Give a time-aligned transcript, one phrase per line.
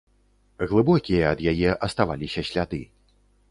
[0.71, 2.83] Глыбокія ад яе аставаліся сляды.